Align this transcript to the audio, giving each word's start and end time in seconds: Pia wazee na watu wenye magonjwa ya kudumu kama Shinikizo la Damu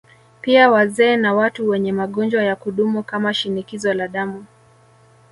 Pia 0.41 0.69
wazee 0.71 1.17
na 1.17 1.33
watu 1.33 1.69
wenye 1.69 1.91
magonjwa 1.91 2.43
ya 2.43 2.55
kudumu 2.55 3.03
kama 3.03 3.33
Shinikizo 3.33 3.93
la 3.93 4.07
Damu 4.07 4.45